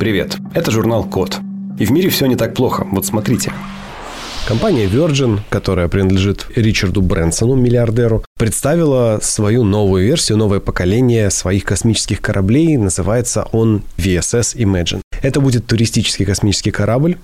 Привет, 0.00 0.38
это 0.54 0.70
журнал 0.70 1.04
Код. 1.04 1.40
И 1.78 1.84
в 1.84 1.90
мире 1.90 2.08
все 2.08 2.24
не 2.24 2.34
так 2.34 2.54
плохо. 2.54 2.86
Вот 2.90 3.04
смотрите. 3.04 3.52
Компания 4.48 4.86
Virgin, 4.86 5.40
которая 5.50 5.88
принадлежит 5.88 6.46
Ричарду 6.56 7.02
Брэнсону, 7.02 7.54
миллиардеру, 7.54 8.24
представила 8.38 9.18
свою 9.20 9.62
новую 9.62 10.06
версию, 10.06 10.38
новое 10.38 10.58
поколение 10.58 11.28
своих 11.28 11.64
космических 11.64 12.22
кораблей. 12.22 12.78
Называется 12.78 13.46
он 13.52 13.82
VSS 13.98 14.56
Imagine. 14.56 15.02
Это 15.20 15.42
будет 15.42 15.66
туристический 15.66 16.24
космический 16.24 16.70
корабль, 16.70 17.18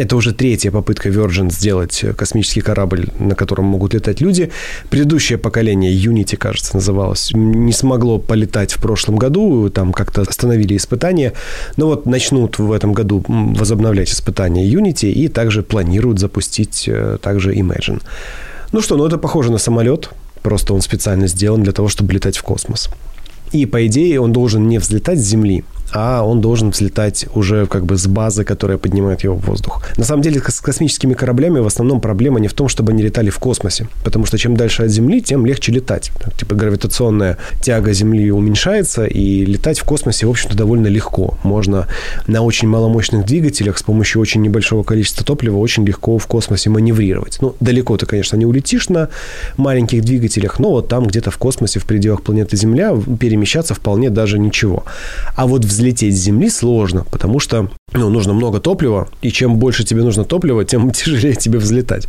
это 0.00 0.16
уже 0.16 0.32
третья 0.32 0.70
попытка 0.70 1.10
Virgin 1.10 1.52
сделать 1.52 2.02
космический 2.16 2.62
корабль, 2.62 3.08
на 3.18 3.34
котором 3.34 3.66
могут 3.66 3.92
летать 3.92 4.22
люди. 4.22 4.50
Предыдущее 4.88 5.36
поколение, 5.36 5.92
Unity, 5.92 6.38
кажется, 6.38 6.74
называлось, 6.74 7.32
не 7.34 7.72
смогло 7.72 8.18
полетать 8.18 8.72
в 8.72 8.80
прошлом 8.80 9.16
году, 9.16 9.68
там 9.68 9.92
как-то 9.92 10.22
остановили 10.22 10.74
испытания. 10.74 11.34
Но 11.76 11.86
вот 11.86 12.06
начнут 12.06 12.58
в 12.58 12.72
этом 12.72 12.94
году 12.94 13.22
возобновлять 13.28 14.10
испытания 14.10 14.66
Unity 14.66 15.12
и 15.12 15.28
также 15.28 15.62
планируют 15.62 16.18
запустить 16.18 16.88
э, 16.88 17.18
также 17.20 17.54
Imagine. 17.54 18.00
Ну 18.72 18.80
что, 18.80 18.96
ну 18.96 19.06
это 19.06 19.18
похоже 19.18 19.52
на 19.52 19.58
самолет, 19.58 20.08
просто 20.40 20.72
он 20.72 20.80
специально 20.80 21.26
сделан 21.26 21.62
для 21.62 21.72
того, 21.72 21.88
чтобы 21.88 22.14
летать 22.14 22.38
в 22.38 22.42
космос. 22.42 22.88
И, 23.52 23.66
по 23.66 23.86
идее, 23.86 24.18
он 24.20 24.32
должен 24.32 24.66
не 24.66 24.78
взлетать 24.78 25.18
с 25.18 25.28
Земли, 25.28 25.64
а 25.92 26.22
он 26.22 26.40
должен 26.40 26.70
взлетать 26.70 27.26
уже 27.34 27.66
как 27.66 27.84
бы 27.84 27.96
с 27.96 28.06
базы, 28.06 28.44
которая 28.44 28.78
поднимает 28.78 29.24
его 29.24 29.34
в 29.36 29.46
воздух. 29.46 29.82
На 29.96 30.04
самом 30.04 30.22
деле 30.22 30.40
с 30.40 30.60
космическими 30.60 31.14
кораблями 31.14 31.58
в 31.60 31.66
основном 31.66 32.00
проблема 32.00 32.40
не 32.40 32.48
в 32.48 32.54
том, 32.54 32.68
чтобы 32.68 32.92
они 32.92 33.02
летали 33.02 33.30
в 33.30 33.38
космосе, 33.38 33.88
потому 34.04 34.26
что 34.26 34.38
чем 34.38 34.56
дальше 34.56 34.84
от 34.84 34.90
Земли, 34.90 35.20
тем 35.20 35.46
легче 35.46 35.72
летать. 35.72 36.10
Типа 36.36 36.54
гравитационная 36.54 37.38
тяга 37.60 37.92
Земли 37.92 38.30
уменьшается, 38.30 39.04
и 39.06 39.44
летать 39.44 39.78
в 39.78 39.84
космосе, 39.84 40.26
в 40.26 40.30
общем-то, 40.30 40.56
довольно 40.56 40.86
легко. 40.86 41.38
Можно 41.42 41.86
на 42.26 42.42
очень 42.42 42.68
маломощных 42.68 43.26
двигателях 43.26 43.78
с 43.78 43.82
помощью 43.82 44.20
очень 44.20 44.42
небольшого 44.42 44.82
количества 44.82 45.24
топлива 45.24 45.58
очень 45.58 45.84
легко 45.84 46.18
в 46.18 46.26
космосе 46.26 46.70
маневрировать. 46.70 47.38
Ну, 47.40 47.54
далеко 47.60 47.96
ты, 47.96 48.06
конечно, 48.06 48.36
не 48.36 48.46
улетишь 48.46 48.88
на 48.88 49.08
маленьких 49.56 50.02
двигателях, 50.02 50.58
но 50.58 50.70
вот 50.70 50.88
там 50.88 51.06
где-то 51.06 51.30
в 51.30 51.38
космосе, 51.38 51.80
в 51.80 51.84
пределах 51.84 52.22
планеты 52.22 52.56
Земля 52.56 52.96
перемещаться 53.18 53.74
вполне 53.74 54.10
даже 54.10 54.38
ничего. 54.38 54.84
А 55.36 55.46
вот 55.46 55.64
взлететь 55.64 55.79
взлететь 55.80 56.14
с 56.16 56.20
Земли 56.20 56.50
сложно, 56.50 57.04
потому 57.10 57.38
что 57.40 57.70
ну, 57.92 58.08
нужно 58.08 58.32
много 58.32 58.60
топлива, 58.60 59.08
и 59.22 59.30
чем 59.30 59.56
больше 59.56 59.84
тебе 59.84 60.02
нужно 60.02 60.24
топлива, 60.24 60.64
тем 60.64 60.90
тяжелее 60.92 61.34
тебе 61.34 61.58
взлетать. 61.58 62.06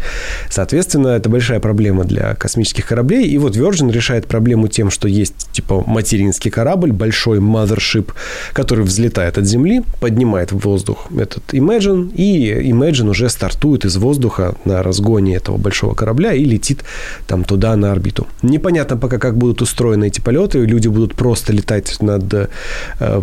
Соответственно, 0.49 1.09
это 1.09 1.29
большая 1.29 1.59
проблема 1.59 2.03
для 2.03 2.35
космических 2.35 2.87
кораблей. 2.87 3.27
И 3.27 3.37
вот 3.37 3.55
Virgin 3.55 3.91
решает 3.91 4.27
проблему 4.27 4.67
тем, 4.67 4.91
что 4.91 5.07
есть 5.07 5.51
типа 5.51 5.83
материнский 5.85 6.51
корабль, 6.51 6.91
большой 6.91 7.39
mothership, 7.39 8.11
который 8.53 8.83
взлетает 8.85 9.37
от 9.37 9.45
Земли, 9.45 9.83
поднимает 9.99 10.51
в 10.51 10.59
воздух 10.59 11.07
этот 11.17 11.53
Imagine, 11.53 12.13
и 12.13 12.51
Imagine 12.71 13.09
уже 13.09 13.29
стартует 13.29 13.85
из 13.85 13.97
воздуха 13.97 14.55
на 14.65 14.83
разгоне 14.83 15.35
этого 15.35 15.57
большого 15.57 15.95
корабля 15.95 16.33
и 16.33 16.43
летит 16.43 16.83
там 17.27 17.43
туда 17.43 17.75
на 17.75 17.91
орбиту. 17.91 18.27
Непонятно 18.41 18.97
пока, 18.97 19.17
как 19.17 19.37
будут 19.37 19.61
устроены 19.61 20.07
эти 20.07 20.21
полеты. 20.21 20.59
Люди 20.59 20.87
будут 20.87 21.15
просто 21.15 21.53
летать 21.53 22.01
над 22.01 22.33
э, 22.33 22.47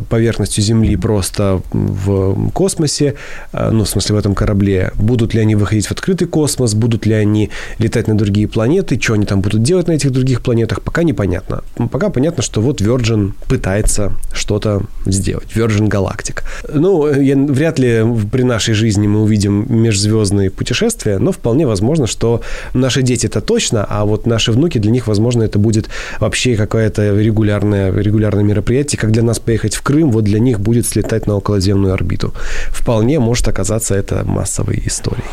поверхностью 0.08 0.64
Земли 0.64 0.96
просто 0.96 1.60
в 1.72 2.47
космосе, 2.50 3.14
э, 3.52 3.70
ну, 3.70 3.84
в 3.84 3.88
смысле, 3.88 4.16
в 4.16 4.18
этом 4.18 4.34
корабле. 4.34 4.92
Будут 4.94 5.34
ли 5.34 5.40
они 5.40 5.54
выходить 5.54 5.86
в 5.86 5.92
открытый 5.92 6.26
космос, 6.28 6.74
будут 6.74 7.06
ли 7.06 7.14
они 7.14 7.50
летать 7.78 8.08
на 8.08 8.16
другие 8.16 8.48
планеты, 8.48 8.98
что 9.00 9.14
они 9.14 9.26
там 9.26 9.40
будут 9.40 9.62
делать 9.62 9.88
на 9.88 9.92
этих 9.92 10.10
других 10.10 10.42
планетах, 10.42 10.82
пока 10.82 11.02
непонятно. 11.02 11.62
Пока 11.90 12.10
понятно, 12.10 12.42
что 12.42 12.60
вот 12.60 12.80
Virgin 12.80 13.32
пытается 13.48 14.12
что-то 14.32 14.82
сделать. 15.06 15.48
Virgin 15.54 15.88
Galactic. 15.88 16.42
Ну, 16.72 17.08
я, 17.20 17.36
вряд 17.36 17.78
ли 17.78 18.04
при 18.30 18.42
нашей 18.42 18.74
жизни 18.74 19.06
мы 19.06 19.22
увидим 19.22 19.66
межзвездные 19.68 20.50
путешествия, 20.50 21.18
но 21.18 21.32
вполне 21.32 21.66
возможно, 21.66 22.06
что 22.06 22.42
наши 22.74 23.02
дети 23.02 23.26
это 23.26 23.40
точно, 23.40 23.86
а 23.88 24.04
вот 24.04 24.26
наши 24.26 24.52
внуки, 24.52 24.78
для 24.78 24.90
них, 24.90 25.06
возможно, 25.06 25.42
это 25.42 25.58
будет 25.58 25.88
вообще 26.20 26.56
какое-то 26.56 27.18
регулярное, 27.18 27.92
регулярное 27.92 28.44
мероприятие, 28.44 28.98
как 28.98 29.10
для 29.10 29.22
нас 29.22 29.38
поехать 29.38 29.74
в 29.74 29.82
Крым, 29.82 30.10
вот 30.10 30.24
для 30.24 30.38
них 30.38 30.60
будет 30.60 30.86
слетать 30.86 31.26
на 31.26 31.36
околоземную 31.36 31.94
орбиту 31.94 32.34
вполне 32.70 33.18
может 33.18 33.48
оказаться 33.48 33.94
это 33.94 34.24
массовой 34.24 34.82
историей. 34.86 35.28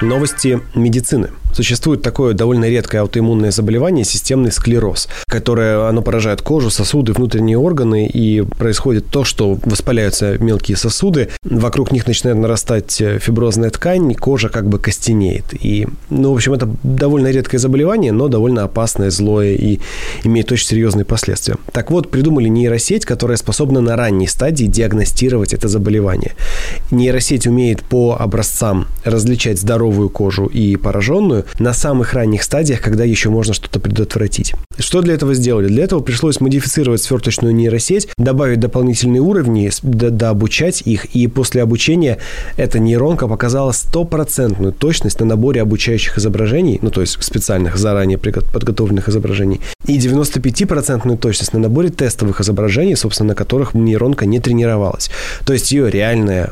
Новости 0.00 0.60
медицины. 0.74 1.30
Существует 1.52 2.02
такое 2.02 2.34
довольно 2.34 2.68
редкое 2.68 2.98
аутоиммунное 2.98 3.50
заболевание– 3.50 4.04
системный 4.06 4.52
склероз, 4.52 5.08
которое 5.26 5.88
оно 5.88 6.02
поражает 6.02 6.42
кожу, 6.42 6.70
сосуды, 6.70 7.12
внутренние 7.12 7.58
органы, 7.58 8.06
и 8.06 8.42
происходит 8.42 9.06
то, 9.06 9.24
что 9.24 9.58
воспаляются 9.64 10.38
мелкие 10.38 10.76
сосуды, 10.76 11.28
вокруг 11.42 11.92
них 11.92 12.06
начинает 12.06 12.38
нарастать 12.38 13.02
фиброзная 13.20 13.70
ткань, 13.70 14.14
кожа 14.14 14.48
как 14.48 14.68
бы 14.68 14.78
костенеет. 14.78 15.44
И, 15.60 15.86
ну, 16.08 16.32
в 16.32 16.36
общем, 16.36 16.52
это 16.52 16.68
довольно 16.82 17.30
редкое 17.30 17.58
заболевание, 17.58 18.12
но 18.12 18.28
довольно 18.28 18.64
опасное, 18.64 19.10
злое 19.10 19.54
и 19.54 19.80
имеет 20.24 20.50
очень 20.52 20.66
серьезные 20.66 21.04
последствия. 21.04 21.56
Так 21.72 21.90
вот, 21.90 22.10
придумали 22.10 22.48
нейросеть, 22.48 23.04
которая 23.04 23.36
способна 23.36 23.80
на 23.80 23.96
ранней 23.96 24.26
стадии 24.26 24.66
диагностировать 24.66 25.52
это 25.52 25.68
заболевание. 25.68 26.32
Нейросеть 26.90 27.46
умеет 27.46 27.82
по 27.82 28.16
образцам 28.18 28.86
различать 29.04 29.58
здоровую 29.60 30.08
кожу 30.08 30.46
и 30.46 30.76
пораженную, 30.76 31.39
на 31.58 31.72
самых 31.72 32.14
ранних 32.14 32.42
стадиях, 32.42 32.80
когда 32.80 33.04
еще 33.04 33.30
можно 33.30 33.54
что-то 33.54 33.80
предотвратить. 33.80 34.54
Что 34.78 35.02
для 35.02 35.14
этого 35.14 35.34
сделали? 35.34 35.68
Для 35.68 35.84
этого 35.84 36.00
пришлось 36.00 36.40
модифицировать 36.40 37.02
сверточную 37.02 37.54
нейросеть, 37.54 38.08
добавить 38.16 38.60
дополнительные 38.60 39.20
уровни, 39.20 39.70
дообучать 39.82 40.82
их, 40.82 41.04
и 41.06 41.26
после 41.26 41.62
обучения 41.62 42.18
эта 42.56 42.78
нейронка 42.78 43.28
показала 43.28 43.72
стопроцентную 43.72 44.72
точность 44.72 45.20
на 45.20 45.26
наборе 45.26 45.62
обучающих 45.62 46.18
изображений, 46.18 46.78
ну, 46.82 46.90
то 46.90 47.00
есть 47.00 47.22
специальных, 47.22 47.76
заранее 47.76 48.18
подготовленных 48.18 49.08
изображений, 49.08 49.60
и 49.86 49.98
95% 49.98 51.16
точность 51.18 51.52
на 51.52 51.58
наборе 51.58 51.90
тестовых 51.90 52.40
изображений, 52.40 52.96
собственно, 52.96 53.28
на 53.28 53.34
которых 53.34 53.74
нейронка 53.74 54.26
не 54.26 54.40
тренировалась. 54.40 55.10
То 55.44 55.52
есть 55.52 55.72
ее 55.72 55.90
реальная 55.90 56.50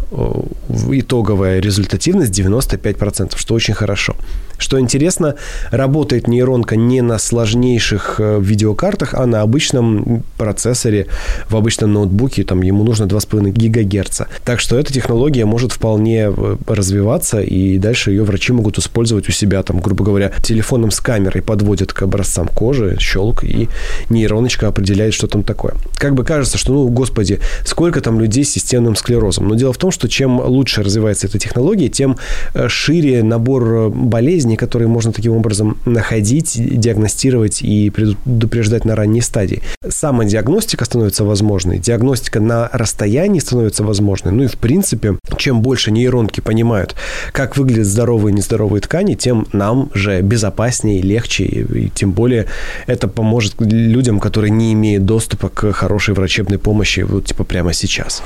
итоговая 0.91 1.61
результативность 1.61 2.39
95%, 2.39 3.37
что 3.37 3.55
очень 3.55 3.75
хорошо. 3.75 4.17
Что 4.59 4.79
интересно, 4.79 5.37
работает 5.71 6.29
нейронка 6.29 6.77
не 6.77 7.01
на 7.01 7.19
сложнейших 7.19 8.17
э, 8.19 8.39
видеокартах, 8.41 9.15
а 9.15 9.25
на 9.27 9.43
обычном 9.43 10.25
процессоре, 10.37 11.07
в 11.49 11.57
обычном 11.57 11.93
ноутбуке, 11.93 12.45
там 12.45 12.63
ему 12.63 12.85
нужно 12.85 13.05
2,5 13.05 13.51
гигагерца. 13.51 14.27
Так 14.45 14.61
что 14.61 14.79
эта 14.79 14.93
технология 14.93 15.45
может 15.45 15.73
вполне 15.73 16.29
э, 16.29 16.57
развиваться, 16.67 17.41
и 17.41 17.79
дальше 17.79 18.11
ее 18.11 18.25
врачи 18.25 18.53
могут 18.53 18.79
использовать 18.79 19.29
у 19.29 19.33
себя, 19.33 19.63
там, 19.63 19.81
грубо 19.81 20.05
говоря, 20.05 20.33
телефоном 20.43 20.91
с 20.91 21.01
камерой 21.01 21.43
подводят 21.43 21.93
к 21.93 22.03
образцам 22.03 22.49
кожи, 22.49 22.97
щелк, 23.01 23.45
и 23.45 23.69
нейроночка 24.11 24.67
определяет, 24.69 25.15
что 25.15 25.29
там 25.29 25.45
такое. 25.45 25.75
Как 25.95 26.15
бы 26.15 26.25
кажется, 26.25 26.59
что, 26.59 26.73
ну, 26.73 26.89
господи, 26.89 27.41
сколько 27.65 28.01
там 28.01 28.21
людей 28.21 28.45
с 28.45 28.51
системным 28.51 28.97
склерозом. 28.97 29.47
Но 29.49 29.55
дело 29.55 29.73
в 29.73 29.79
том, 29.79 29.91
что 29.91 30.09
чем 30.09 30.41
лучше 30.41 30.83
развивается 30.83 31.29
эта 31.29 31.39
технология, 31.39 31.89
тем 31.89 32.17
э, 32.55 32.69
шире 32.69 33.23
набор 33.23 33.91
болезней, 33.91 34.48
болезни, 34.49 34.57
которые 34.57 34.89
можно 34.89 35.13
таким 35.13 35.37
образом 35.37 35.77
находить, 35.87 36.81
диагностировать 36.81 37.63
и 37.63 37.91
предупреждать 37.91 38.85
на 38.85 38.97
ранней 38.97 39.23
стадии. 39.23 39.63
Самодиагностика 39.89 40.85
становится 40.85 41.25
возможной, 41.25 41.79
диагностика 41.79 42.41
на 42.41 42.69
расстоянии 42.73 43.41
становится 43.41 43.85
возможной. 43.85 44.33
Ну 44.33 44.45
и 44.45 44.47
в 44.47 44.57
принципе, 44.57 45.19
чем 45.37 45.61
больше 45.63 45.91
нейронки 45.91 46.41
понимают, 46.41 46.95
как 47.33 47.57
выглядят 47.57 47.87
здоровые 47.87 48.33
и 48.33 48.37
нездоровые 48.37 48.81
ткани, 48.81 49.15
тем 49.15 49.47
нам 49.53 49.91
же 49.95 50.23
безопаснее, 50.23 51.03
легче, 51.03 51.45
и 51.45 51.91
тем 51.95 52.13
более 52.13 52.47
это 52.87 53.09
поможет 53.09 53.55
людям, 53.61 54.21
которые 54.21 54.51
не 54.51 54.73
имеют 54.73 55.05
доступа 55.05 55.49
к 55.49 55.73
хорошей 55.73 56.15
врачебной 56.15 56.59
помощи 56.59 57.01
вот 57.01 57.27
типа 57.27 57.45
прямо 57.45 57.73
сейчас. 57.73 58.23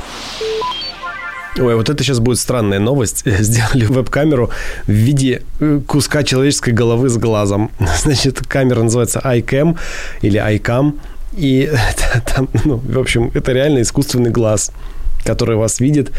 Ой, 1.59 1.77
вот 1.77 1.91
это 1.91 2.03
сейчас 2.03 2.19
будет 2.19 2.39
странная 2.39 2.79
новость. 2.79 3.25
Сделали 3.41 3.85
веб-камеру 3.85 4.51
в 4.87 4.91
виде 4.91 5.43
э, 5.61 5.81
куска 5.87 6.23
человеческой 6.23 6.73
головы 6.73 7.09
с 7.11 7.19
глазом. 7.19 7.71
Значит, 7.99 8.41
камера 8.47 8.83
называется 8.83 9.21
iCam 9.23 9.77
или 10.23 10.41
iCam. 10.41 10.99
И 11.37 11.71
там, 12.35 12.49
ну, 12.65 12.77
в 12.77 12.99
общем, 12.99 13.31
это 13.35 13.53
реально 13.53 13.83
искусственный 13.83 14.31
глаз 14.31 14.73
который 15.25 15.55
вас 15.55 15.79
видит, 15.79 16.11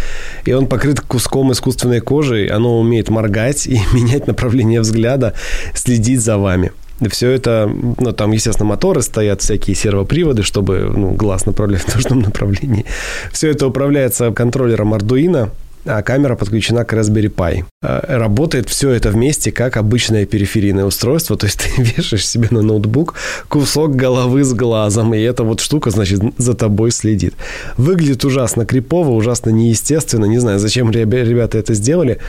и 0.46 0.54
он 0.54 0.68
покрыт 0.68 1.02
куском 1.02 1.52
искусственной 1.52 2.00
кожи, 2.00 2.50
оно 2.50 2.80
умеет 2.80 3.10
моргать 3.10 3.68
и 3.68 3.78
менять 3.92 4.28
направление 4.28 4.80
взгляда, 4.80 5.34
следить 5.74 6.22
за 6.22 6.38
вами. 6.38 6.72
Все 7.10 7.30
это, 7.32 7.70
ну, 8.00 8.12
там, 8.12 8.32
естественно, 8.32 8.68
моторы 8.68 9.02
стоят, 9.02 9.42
всякие 9.42 9.76
сервоприводы, 9.76 10.44
чтобы 10.44 10.92
ну, 10.96 11.12
глаз 11.12 11.46
направлять 11.46 11.84
в 11.84 11.96
нужном 11.96 12.20
направлении. 12.20 12.86
Все 13.32 13.50
это 13.50 13.68
управляется 13.68 14.32
контроллером 14.32 14.94
Arduino, 14.94 15.50
а 15.86 16.02
камера 16.02 16.36
подключена 16.36 16.86
к 16.86 16.94
Raspberry 16.94 17.30
Pi. 17.30 17.66
Э, 17.82 18.18
работает 18.18 18.70
все 18.70 18.92
это 18.92 19.10
вместе 19.10 19.52
как 19.52 19.78
обычное 19.78 20.26
периферийное 20.26 20.86
устройство, 20.86 21.36
то 21.36 21.46
есть 21.46 21.60
ты 21.60 21.82
вешаешь 21.82 22.28
себе 22.28 22.48
на 22.52 22.62
ноутбук 22.62 23.16
кусок 23.50 23.96
головы 23.96 24.44
с 24.44 24.54
глазом, 24.54 25.14
и 25.14 25.20
эта 25.20 25.44
вот 25.44 25.60
штука, 25.60 25.90
значит, 25.90 26.22
за 26.38 26.54
тобой 26.54 26.92
следит. 26.92 27.34
Выглядит 27.78 28.24
ужасно 28.26 28.66
крипово, 28.66 29.12
ужасно 29.12 29.50
неестественно, 29.50 30.26
не 30.26 30.40
знаю, 30.40 30.60
зачем 30.60 30.92
ребята 30.92 31.58
это 31.58 31.74
сделали, 31.74 32.20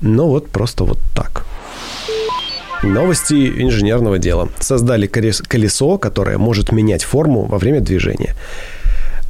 но 0.00 0.28
вот 0.28 0.48
просто 0.48 0.84
вот 0.84 0.98
так. 1.14 1.44
Новости 2.82 3.62
инженерного 3.62 4.18
дела. 4.18 4.48
Создали 4.58 5.06
колесо, 5.06 5.98
которое 5.98 6.38
может 6.38 6.72
менять 6.72 7.04
форму 7.04 7.44
во 7.44 7.58
время 7.58 7.80
движения. 7.80 8.34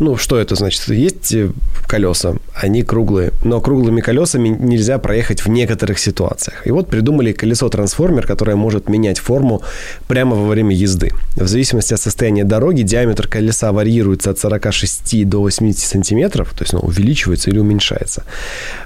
Ну, 0.01 0.17
что 0.17 0.39
это 0.39 0.55
значит? 0.55 0.89
Есть 0.89 1.35
э, 1.35 1.51
колеса, 1.87 2.35
они 2.63 2.83
круглые, 2.83 3.33
но 3.45 3.61
круглыми 3.61 4.01
колесами 4.01 4.49
нельзя 4.49 4.99
проехать 4.99 5.45
в 5.45 5.49
некоторых 5.49 5.99
ситуациях. 5.99 6.67
И 6.67 6.71
вот 6.71 6.89
придумали 6.89 7.33
колесо-трансформер, 7.33 8.27
которое 8.27 8.57
может 8.57 8.89
менять 8.89 9.19
форму 9.19 9.63
прямо 10.07 10.37
во 10.37 10.49
время 10.49 10.75
езды. 10.75 11.11
В 11.37 11.47
зависимости 11.47 11.95
от 11.95 12.01
состояния 12.01 12.45
дороги 12.45 12.83
диаметр 12.83 13.27
колеса 13.27 13.73
варьируется 13.73 14.31
от 14.31 14.39
46 14.39 15.29
до 15.29 15.41
80 15.41 15.89
сантиметров, 15.89 16.53
то 16.57 16.63
есть 16.63 16.75
оно 16.75 16.83
увеличивается 16.83 17.51
или 17.51 17.59
уменьшается. 17.59 18.25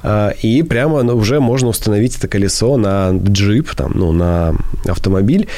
А, 0.02 0.30
и 0.30 0.62
прямо 0.62 1.02
уже 1.14 1.40
можно 1.40 1.68
установить 1.68 2.16
это 2.16 2.28
колесо 2.28 2.76
на 2.76 3.10
джип, 3.12 3.74
там, 3.74 3.92
ну, 3.94 4.12
на 4.12 4.54
автомобиль, 4.86 5.48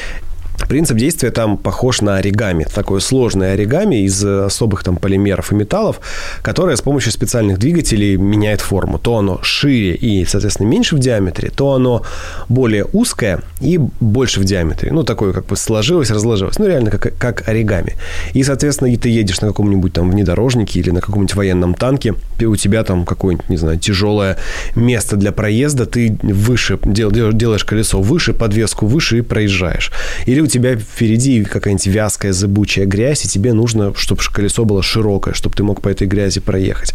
Принцип 0.67 0.97
действия 0.97 1.31
там 1.31 1.57
похож 1.57 2.01
на 2.01 2.17
оригами. 2.17 2.65
Такое 2.73 2.99
сложное 2.99 3.53
оригами 3.53 4.03
из 4.03 4.23
особых 4.23 4.83
там 4.83 4.97
полимеров 4.97 5.51
и 5.51 5.55
металлов, 5.55 5.99
которое 6.41 6.75
с 6.75 6.81
помощью 6.81 7.11
специальных 7.11 7.57
двигателей 7.57 8.17
меняет 8.17 8.61
форму. 8.61 8.99
То 8.99 9.17
оно 9.17 9.39
шире 9.41 9.95
и, 9.95 10.25
соответственно, 10.25 10.67
меньше 10.67 10.95
в 10.95 10.99
диаметре, 10.99 11.49
то 11.49 11.73
оно 11.73 12.03
более 12.49 12.85
узкое 12.85 13.41
и 13.61 13.79
больше 13.99 14.39
в 14.39 14.45
диаметре. 14.45 14.91
Ну, 14.91 15.03
такое 15.03 15.33
как 15.33 15.45
бы 15.45 15.55
сложилось, 15.55 16.11
разложилось. 16.11 16.59
Ну, 16.59 16.67
реально 16.67 16.91
как, 16.91 17.17
как 17.17 17.47
оригами. 17.47 17.95
И, 18.33 18.43
соответственно, 18.43 18.93
и 18.93 18.97
ты 18.97 19.09
едешь 19.09 19.41
на 19.41 19.47
каком-нибудь 19.47 19.93
там 19.93 20.11
внедорожнике 20.11 20.79
или 20.79 20.91
на 20.91 21.01
каком-нибудь 21.01 21.35
военном 21.35 21.73
танке, 21.73 22.15
и 22.39 22.45
у 22.45 22.55
тебя 22.55 22.83
там 22.83 23.05
какое-нибудь, 23.05 23.49
не 23.49 23.57
знаю, 23.57 23.79
тяжелое 23.79 24.37
место 24.75 25.15
для 25.15 25.31
проезда, 25.31 25.85
ты 25.85 26.17
выше, 26.21 26.79
дел, 26.85 27.11
делаешь 27.11 27.63
колесо 27.63 28.01
выше, 28.01 28.33
подвеску 28.33 28.85
выше 28.85 29.19
и 29.19 29.21
проезжаешь. 29.21 29.91
Или 30.25 30.41
у 30.41 30.47
тебя 30.49 30.75
впереди 30.75 31.43
какая-нибудь 31.43 31.87
вязкая, 31.87 32.33
зыбучая 32.33 32.85
грязь, 32.85 33.23
и 33.25 33.27
тебе 33.29 33.53
нужно, 33.53 33.93
чтобы 33.95 34.21
колесо 34.33 34.65
было 34.65 34.83
широкое, 34.83 35.33
чтобы 35.33 35.55
ты 35.55 35.63
мог 35.63 35.81
по 35.81 35.89
этой 35.89 36.07
грязи 36.07 36.41
проехать. 36.41 36.93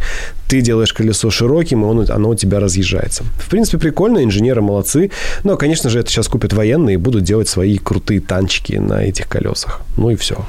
Ты 0.49 0.61
делаешь 0.61 0.93
колесо 0.93 1.31
широким, 1.31 1.83
и 1.83 1.87
он, 1.87 2.11
оно 2.11 2.31
у 2.31 2.35
тебя 2.35 2.61
разъезжается. 2.61 3.25
В 3.39 3.49
принципе, 3.49 3.79
прикольно, 3.79 4.23
инженеры 4.23 4.61
молодцы. 4.61 5.11
Но, 5.43 5.57
конечно 5.57 5.89
же, 5.89 6.01
это 6.01 6.11
сейчас 6.11 6.29
купят 6.29 6.53
военные 6.53 6.95
и 6.95 6.99
будут 6.99 7.25
делать 7.25 7.49
свои 7.49 7.79
крутые 7.79 8.21
танчики 8.21 8.75
на 8.75 9.03
этих 9.05 9.29
колесах. 9.29 9.81
Ну 9.97 10.11
и 10.11 10.17
все. 10.17 10.45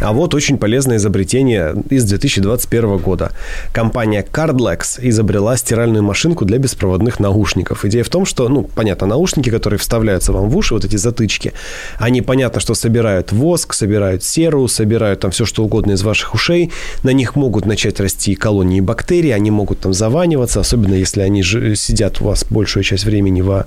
А 0.00 0.12
вот 0.12 0.34
очень 0.34 0.58
полезное 0.58 0.98
изобретение 0.98 1.74
из 1.90 2.04
2021 2.04 2.98
года. 2.98 3.32
Компания 3.72 4.24
Cardlex 4.24 5.00
изобрела 5.00 5.56
стиральную 5.56 6.04
машинку 6.04 6.44
для 6.44 6.58
беспроводных 6.58 7.18
наушников. 7.18 7.84
Идея 7.84 8.04
в 8.04 8.08
том, 8.08 8.24
что, 8.24 8.48
ну, 8.48 8.62
понятно, 8.62 9.08
наушники, 9.08 9.50
которые 9.50 9.78
вставляются 9.78 10.32
вам 10.32 10.50
в 10.50 10.56
уши, 10.56 10.74
вот 10.74 10.84
эти 10.84 10.96
затычки, 10.96 11.52
они, 11.98 12.22
понятно, 12.22 12.60
что 12.60 12.74
собирают 12.74 13.32
воск, 13.32 13.74
собирают 13.74 14.22
серу, 14.22 14.68
собирают 14.68 15.20
там 15.20 15.32
все, 15.32 15.44
что 15.44 15.64
угодно 15.64 15.92
из 15.92 16.02
ваших 16.02 16.34
ушей. 16.34 16.70
На 17.02 17.10
них 17.10 17.34
могут 17.34 17.66
начать 17.66 17.98
расти 17.98 18.36
колонии 18.36 18.80
бактерий, 18.80 19.34
они 19.34 19.50
могут 19.50 19.80
там 19.80 19.92
заваниваться, 19.92 20.60
особенно 20.60 20.94
если 20.94 21.22
они 21.22 21.42
же 21.42 21.74
сидят 21.74 22.20
у 22.20 22.26
вас 22.26 22.44
большую 22.48 22.84
часть 22.84 23.04
времени 23.04 23.40
во 23.40 23.66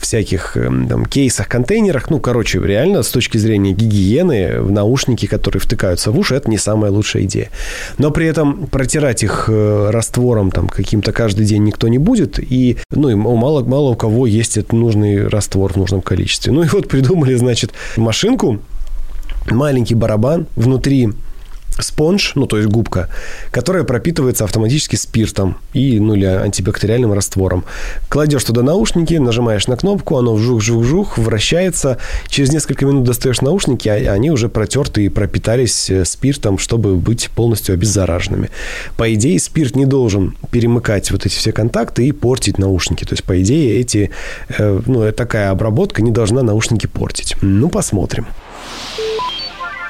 всяких 0.00 0.56
эм, 0.56 0.88
там, 0.88 1.06
кейсах, 1.06 1.48
контейнерах. 1.48 2.10
Ну, 2.10 2.18
короче, 2.18 2.60
реально, 2.60 3.04
с 3.04 3.10
точки 3.10 3.38
зрения 3.38 3.72
гигиены, 3.72 4.60
в 4.60 4.72
наушники, 4.72 5.26
которые 5.26 5.60
втыкаются 5.68 6.10
в 6.10 6.18
уши, 6.18 6.34
это 6.34 6.50
не 6.50 6.56
самая 6.56 6.90
лучшая 6.90 7.24
идея. 7.24 7.50
Но 7.98 8.10
при 8.10 8.26
этом 8.26 8.66
протирать 8.66 9.22
их 9.22 9.44
э, 9.48 9.90
раствором 9.90 10.50
там 10.50 10.68
каким-то 10.68 11.12
каждый 11.12 11.44
день 11.44 11.64
никто 11.64 11.88
не 11.88 11.98
будет, 11.98 12.38
и, 12.38 12.78
ну, 12.90 13.10
и 13.10 13.14
мало, 13.14 13.62
мало 13.62 13.90
у 13.90 13.94
кого 13.94 14.26
есть 14.26 14.56
этот 14.56 14.72
нужный 14.72 15.28
раствор 15.28 15.74
в 15.74 15.76
нужном 15.76 16.00
количестве. 16.00 16.52
Ну 16.52 16.62
и 16.62 16.68
вот 16.68 16.88
придумали, 16.88 17.34
значит, 17.34 17.72
машинку, 17.98 18.60
маленький 19.50 19.94
барабан, 19.94 20.46
внутри 20.56 21.10
спонж, 21.78 22.32
ну, 22.34 22.46
то 22.46 22.56
есть 22.56 22.68
губка, 22.68 23.08
которая 23.50 23.84
пропитывается 23.84 24.44
автоматически 24.44 24.96
спиртом 24.96 25.58
и, 25.72 26.00
ну, 26.00 26.14
или 26.14 26.24
антибактериальным 26.24 27.12
раствором. 27.12 27.64
Кладешь 28.08 28.44
туда 28.44 28.62
наушники, 28.62 29.14
нажимаешь 29.14 29.66
на 29.66 29.76
кнопку, 29.76 30.16
оно 30.16 30.34
вжух-вжух-вжух, 30.34 31.18
вращается. 31.18 31.98
Через 32.28 32.52
несколько 32.52 32.86
минут 32.86 33.04
достаешь 33.04 33.40
наушники, 33.40 33.88
а 33.88 34.12
они 34.12 34.30
уже 34.30 34.48
протерты 34.48 35.04
и 35.04 35.08
пропитались 35.08 35.90
э, 35.90 36.04
спиртом, 36.04 36.58
чтобы 36.58 36.96
быть 36.96 37.30
полностью 37.34 37.74
обеззараженными. 37.74 38.50
По 38.96 39.12
идее, 39.14 39.38
спирт 39.38 39.76
не 39.76 39.86
должен 39.86 40.36
перемыкать 40.50 41.10
вот 41.10 41.26
эти 41.26 41.34
все 41.34 41.52
контакты 41.52 42.06
и 42.06 42.12
портить 42.12 42.58
наушники. 42.58 43.04
То 43.04 43.12
есть, 43.12 43.24
по 43.24 43.40
идее, 43.40 43.80
эти, 43.80 44.10
э, 44.48 44.80
ну, 44.86 45.10
такая 45.12 45.50
обработка 45.50 46.02
не 46.02 46.10
должна 46.10 46.42
наушники 46.42 46.86
портить. 46.86 47.36
Ну, 47.40 47.68
посмотрим. 47.68 48.26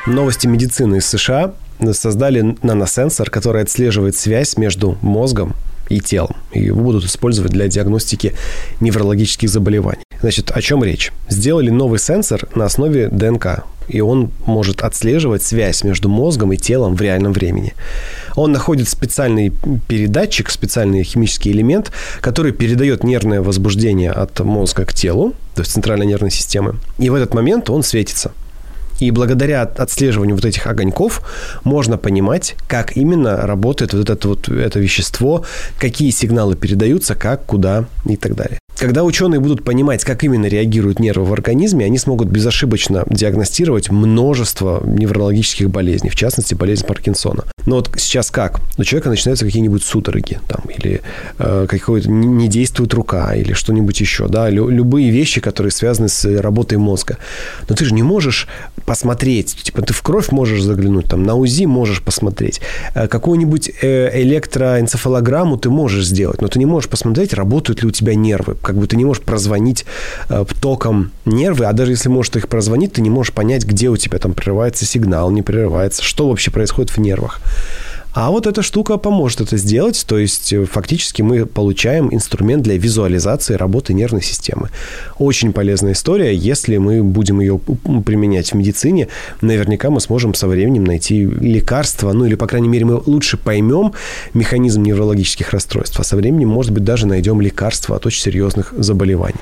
Новости 0.07 0.47
медицины 0.47 0.97
из 0.97 1.07
США 1.07 1.53
создали 1.93 2.57
наносенсор, 2.63 3.31
который 3.31 3.63
отслеживает 3.63 4.17
связь 4.17 4.57
между 4.57 4.99
мозгом 5.03 5.55
и 5.89 6.01
телом. 6.01 6.37
И 6.53 6.61
его 6.61 6.81
будут 6.81 7.05
использовать 7.05 7.53
для 7.53 7.69
диагностики 7.69 8.35
неврологических 8.81 9.49
заболеваний. 9.49 10.05
Значит, 10.21 10.51
о 10.51 10.61
чем 10.61 10.83
речь? 10.83 11.13
Сделали 11.29 11.71
новый 11.71 11.99
сенсор 11.99 12.49
на 12.55 12.65
основе 12.65 13.09
ДНК, 13.09 13.65
и 13.89 14.01
он 14.01 14.31
может 14.45 14.83
отслеживать 14.83 15.43
связь 15.43 15.85
между 15.85 16.09
мозгом 16.09 16.53
и 16.53 16.57
телом 16.57 16.95
в 16.95 17.01
реальном 17.01 17.33
времени. 17.33 17.75
Он 18.35 18.53
находит 18.53 18.89
специальный 18.89 19.53
передатчик, 19.89 20.51
специальный 20.51 21.05
химический 21.05 21.53
элемент, 21.53 21.93
который 22.21 22.53
передает 22.53 23.05
нервное 23.05 23.41
возбуждение 23.41 24.11
от 24.11 24.39
мозга 24.41 24.85
к 24.85 24.93
телу, 24.93 25.35
то 25.55 25.63
есть 25.63 25.73
центральной 25.73 26.07
нервной 26.07 26.31
системы, 26.31 26.77
и 26.99 27.11
в 27.11 27.15
этот 27.15 27.35
момент 27.35 27.71
он 27.71 27.83
светится. 27.83 28.33
И 28.99 29.11
благодаря 29.11 29.63
отслеживанию 29.63 30.37
вот 30.37 30.45
этих 30.45 30.67
огоньков 30.67 31.23
можно 31.65 31.97
понимать, 31.99 32.57
как 32.67 32.97
именно 32.97 33.47
работает 33.47 33.93
вот 33.95 34.11
это 34.11 34.29
вот 34.29 34.49
это 34.49 34.79
вещество, 34.81 35.45
какие 35.79 36.11
сигналы 36.11 36.57
передаются, 36.57 37.15
как, 37.15 37.45
куда 37.47 37.87
и 38.05 38.17
так 38.17 38.35
далее. 38.35 38.59
Когда 38.79 39.03
ученые 39.03 39.41
будут 39.41 39.65
понимать, 39.65 40.05
как 40.05 40.23
именно 40.23 40.47
реагируют 40.47 41.01
нервы 41.01 41.25
в 41.25 41.33
организме, 41.33 41.85
они 41.85 41.99
смогут 41.99 42.29
безошибочно 42.29 43.05
диагностировать 43.11 43.91
множество 43.91 44.83
неврологических 44.85 45.69
болезней, 45.69 46.11
в 46.11 46.15
частности, 46.15 46.55
болезнь 46.55 46.87
Паркинсона. 46.87 47.45
Но 47.67 47.77
вот 47.77 47.91
сейчас 47.99 48.31
как? 48.31 48.61
У 48.79 48.85
человека 48.85 49.11
начинаются 49.11 49.45
какие-нибудь 49.45 49.83
судороги, 49.83 50.39
там, 50.49 50.63
или 50.75 51.03
э, 51.39 51.67
какой-то 51.69 52.11
не 52.11 52.49
действует 52.49 52.95
рука, 52.95 53.35
или 53.35 53.53
что-нибудь 53.53 54.01
еще, 54.01 54.29
да, 54.29 54.49
Лю- 54.49 54.71
любые 54.71 55.11
вещи, 55.11 55.41
которые 55.41 55.73
связаны 55.73 56.09
с 56.09 56.25
работой 56.41 56.79
мозга. 56.79 57.19
Но 57.69 57.75
ты 57.75 57.85
же 57.85 57.93
не 57.93 58.03
можешь 58.03 58.49
посмотреть, 58.87 59.57
типа 59.65 59.83
ты 59.83 59.93
в 59.93 60.01
кровь 60.03 60.31
можешь 60.31 60.63
заглянуть, 60.63 61.07
там, 61.07 61.25
на 61.25 61.35
УЗИ 61.35 61.67
можешь 61.67 62.01
посмотреть, 62.03 62.61
э, 62.95 63.09
какую-нибудь 63.09 63.71
э, 63.83 64.23
электроэнцефалограмму 64.23 65.59
ты 65.59 65.69
можешь 65.69 66.07
сделать, 66.07 66.41
но 66.41 66.49
ты 66.49 66.59
не 66.59 66.67
можешь 66.67 66.89
посмотреть, 66.89 67.35
работают 67.35 67.83
ли 67.83 67.89
у 67.89 67.91
тебя 67.91 68.15
нервы, 68.15 68.57
как 68.69 68.77
бы 68.77 68.87
ты 68.87 68.97
не 68.97 69.07
можешь 69.07 69.23
прозвонить 69.23 69.87
э, 70.29 70.45
током 70.61 71.11
нервы, 71.25 71.65
а 71.65 71.73
даже 71.73 71.93
если 71.93 72.11
можешь 72.11 72.35
их 72.37 72.49
прозвонить, 72.49 72.93
ты 72.93 73.01
не 73.01 73.09
можешь 73.09 73.33
понять, 73.33 73.65
где 73.65 73.89
у 73.89 73.97
тебя 73.97 74.19
там 74.19 74.35
прерывается 74.35 74.85
сигнал, 74.85 75.31
не 75.31 75.41
прерывается, 75.41 76.03
что 76.03 76.29
вообще 76.29 76.51
происходит 76.51 76.91
в 76.91 76.99
нервах. 76.99 77.41
А 78.15 78.31
вот 78.31 78.47
эта 78.47 78.63
штука 78.63 78.97
поможет 78.97 79.43
это 79.43 79.57
сделать, 79.57 80.05
то 80.07 80.19
есть 80.19 80.53
э, 80.53 80.65
фактически 80.65 81.23
мы 81.23 81.47
получаем 81.47 82.13
инструмент 82.13 82.63
для 82.63 82.77
визуализации 82.77 83.55
работы 83.55 83.93
нервной 83.93 84.23
системы. 84.23 84.71
Очень 85.19 85.53
полезная 85.53 85.93
история, 85.93 86.35
если 86.35 86.79
мы 86.79 87.03
будем 87.03 87.41
ее 87.41 87.61
применять 88.05 88.53
в 88.53 88.55
медицине, 88.55 89.09
наверняка 89.41 89.91
мы 89.91 90.01
сможем 90.01 90.35
со 90.35 90.49
временем 90.49 90.85
найти 90.85 91.25
лекарство, 91.25 92.13
ну 92.13 92.25
или, 92.25 92.35
по 92.35 92.47
крайней 92.47 92.69
мере, 92.69 92.87
мы 92.87 93.03
лучше 93.05 93.37
поймем 93.37 93.93
механизм 94.35 94.83
неврологических 94.83 95.51
расстройств, 95.51 96.01
а 96.01 96.05
со 96.05 96.17
временем, 96.17 96.49
может 96.49 96.73
быть, 96.73 96.85
даже 96.85 97.07
найдем 97.07 97.41
лекарство 97.41 97.97
от 97.97 98.07
очень 98.07 98.23
серьезных 98.23 98.73
заболеваний. 98.77 99.39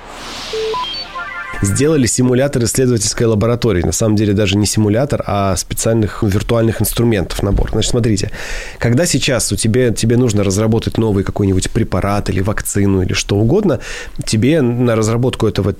Сделали 1.62 2.06
симулятор 2.06 2.64
исследовательской 2.64 3.26
лаборатории. 3.26 3.82
На 3.82 3.92
самом 3.92 4.16
деле 4.16 4.32
даже 4.32 4.56
не 4.56 4.66
симулятор, 4.66 5.22
а 5.26 5.56
специальных 5.56 6.22
виртуальных 6.22 6.80
инструментов 6.80 7.42
набор. 7.42 7.70
Значит, 7.70 7.90
смотрите, 7.90 8.30
когда 8.78 9.06
сейчас 9.06 9.52
у 9.52 9.56
тебя, 9.56 9.90
тебе 9.90 10.16
нужно 10.16 10.44
разработать 10.44 10.98
новый 10.98 11.24
какой-нибудь 11.24 11.70
препарат 11.70 12.30
или 12.30 12.40
вакцину 12.40 13.02
или 13.02 13.12
что 13.12 13.36
угодно, 13.36 13.80
тебе 14.24 14.60
на 14.62 14.96
разработку 14.96 15.46
этого 15.46 15.74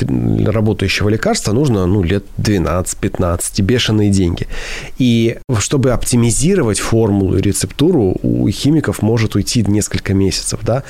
работающего 0.47 1.09
лекарства 1.09 1.53
нужно 1.53 1.87
ну, 1.87 2.03
лет 2.03 2.25
12-15, 2.39 3.63
бешеные 3.63 4.11
деньги. 4.11 4.47
И 4.99 5.39
чтобы 5.59 5.91
оптимизировать 5.93 6.79
формулу 6.79 7.37
и 7.37 7.43
рецептуру, 7.43 8.17
у 8.23 8.49
химиков 8.49 9.03
может 9.03 9.35
уйти 9.35 9.63
несколько 9.67 10.15
месяцев. 10.15 10.61
Да? 10.63 10.83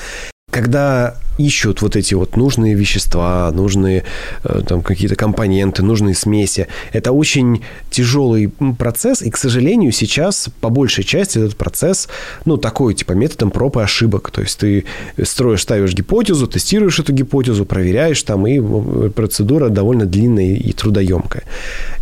Когда 0.51 1.15
ищут 1.37 1.81
вот 1.81 1.95
эти 1.95 2.13
вот 2.13 2.37
нужные 2.37 2.73
вещества, 2.73 3.51
нужные 3.53 4.03
э, 4.43 4.61
там 4.67 4.81
какие-то 4.81 5.15
компоненты, 5.15 5.83
нужные 5.83 6.15
смеси. 6.15 6.67
Это 6.93 7.11
очень 7.11 7.63
тяжелый 7.89 8.49
процесс, 8.77 9.21
и, 9.21 9.29
к 9.29 9.37
сожалению, 9.37 9.91
сейчас 9.91 10.49
по 10.61 10.69
большей 10.69 11.03
части 11.03 11.37
этот 11.37 11.55
процесс, 11.55 12.07
ну, 12.45 12.57
такой, 12.57 12.93
типа, 12.93 13.13
методом 13.13 13.51
проб 13.51 13.77
и 13.77 13.81
ошибок. 13.81 14.31
То 14.31 14.41
есть 14.41 14.59
ты 14.59 14.85
строишь, 15.23 15.61
ставишь 15.61 15.93
гипотезу, 15.93 16.47
тестируешь 16.47 16.99
эту 16.99 17.13
гипотезу, 17.13 17.65
проверяешь 17.65 18.21
там, 18.23 18.47
и 18.47 18.59
процедура 19.09 19.69
довольно 19.69 20.05
длинная 20.05 20.55
и 20.55 20.71
трудоемкая. 20.73 21.43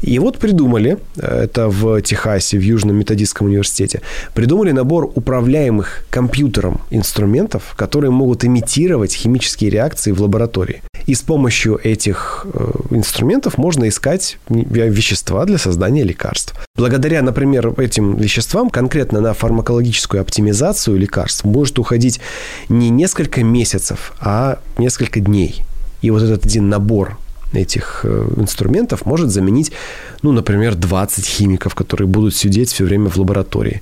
И 0.01 0.19
вот 0.19 0.37
придумали, 0.37 0.97
э, 1.17 1.43
это 1.43 1.69
в 1.69 2.01
Техасе, 2.01 2.57
в 2.57 2.61
Южном 2.61 2.95
методистском 2.95 3.47
университете, 3.47 4.01
придумали 4.33 4.71
набор 4.71 5.11
управляемых 5.15 6.05
компьютером 6.09 6.81
инструментов, 6.89 7.73
которые 7.75 8.11
могут 8.11 8.45
имитировать 8.45 9.24
химические 9.25 9.71
реакции 9.71 10.11
в 10.11 10.21
лаборатории. 10.21 10.81
И 11.07 11.13
с 11.13 11.21
помощью 11.21 11.79
этих 11.83 12.45
э, 12.53 12.71
инструментов 12.91 13.57
можно 13.57 13.87
искать 13.87 14.37
вещества 14.49 15.45
для 15.45 15.57
создания 15.57 16.03
лекарств. 16.03 16.55
Благодаря, 16.75 17.21
например, 17.21 17.73
этим 17.79 18.15
веществам 18.15 18.69
конкретно 18.69 19.21
на 19.21 19.33
фармакологическую 19.33 20.21
оптимизацию 20.21 20.97
лекарств 20.97 21.43
может 21.43 21.79
уходить 21.79 22.19
не 22.69 22.89
несколько 22.89 23.43
месяцев, 23.43 24.13
а 24.19 24.59
несколько 24.77 25.19
дней. 25.19 25.63
И 26.01 26.11
вот 26.11 26.21
этот 26.21 26.45
один 26.45 26.69
набор 26.69 27.17
этих 27.53 28.01
э, 28.03 28.27
инструментов 28.37 29.05
может 29.05 29.29
заменить, 29.29 29.71
ну, 30.21 30.31
например, 30.31 30.75
20 30.75 31.25
химиков, 31.25 31.73
которые 31.73 32.07
будут 32.07 32.35
сидеть 32.35 32.71
все 32.71 32.83
время 32.83 33.09
в 33.09 33.17
лаборатории. 33.17 33.81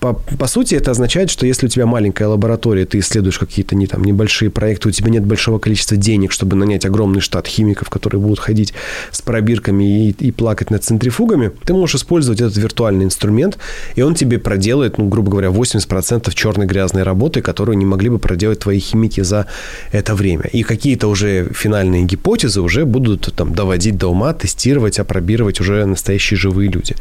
По, 0.00 0.12
по 0.12 0.46
сути, 0.46 0.74
это 0.74 0.90
означает, 0.90 1.30
что 1.30 1.46
если 1.46 1.66
у 1.66 1.68
тебя 1.68 1.86
маленькая 1.86 2.28
лаборатория, 2.28 2.84
ты 2.84 2.98
исследуешь 2.98 3.38
какие-то 3.38 3.74
не, 3.74 3.86
там, 3.86 4.04
небольшие 4.04 4.50
проекты, 4.50 4.88
у 4.88 4.92
тебя 4.92 5.10
нет 5.10 5.24
большого 5.24 5.58
количества 5.58 5.96
денег, 5.96 6.32
чтобы 6.32 6.54
нанять 6.56 6.84
огромный 6.84 7.20
штат 7.20 7.46
химиков, 7.46 7.88
которые 7.88 8.20
будут 8.20 8.38
ходить 8.38 8.74
с 9.10 9.22
пробирками 9.22 10.08
и, 10.08 10.10
и 10.10 10.32
плакать 10.32 10.70
над 10.70 10.84
центрифугами, 10.84 11.50
ты 11.64 11.72
можешь 11.72 11.96
использовать 11.96 12.40
этот 12.40 12.56
виртуальный 12.56 13.04
инструмент, 13.04 13.58
и 13.94 14.02
он 14.02 14.14
тебе 14.14 14.38
проделает, 14.38 14.98
ну, 14.98 15.08
грубо 15.08 15.30
говоря, 15.30 15.48
80% 15.48 16.32
черной 16.34 16.66
грязной 16.66 17.02
работы, 17.02 17.40
которую 17.40 17.78
не 17.78 17.86
могли 17.86 18.10
бы 18.10 18.18
проделать 18.18 18.58
твои 18.58 18.78
химики 18.78 19.22
за 19.22 19.46
это 19.92 20.14
время. 20.14 20.44
И 20.52 20.62
какие-то 20.62 21.08
уже 21.08 21.48
финальные 21.54 22.04
гипотезы 22.04 22.60
уже 22.60 22.84
будут 22.84 23.34
там 23.34 23.54
доводить 23.54 23.96
до 23.96 24.08
ума, 24.08 24.34
тестировать, 24.34 24.98
опробировать 24.98 25.60
уже 25.60 25.86
настоящие 25.86 26.36
живые 26.36 26.70
люди. 26.70 26.94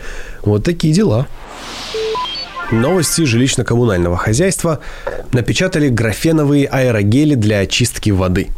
Вот 0.44 0.64
такие 0.64 0.94
дела. 0.94 1.28
Новости 2.72 3.22
жилищно-коммунального 3.22 4.18
хозяйства 4.18 4.80
напечатали 5.32 5.90
графеновые 5.90 6.66
аэрогели 6.66 7.36
для 7.36 7.60
очистки 7.60 8.10
воды. 8.10 8.50